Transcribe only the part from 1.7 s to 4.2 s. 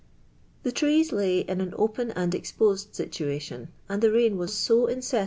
open :in>l exp>i«ed situation, and the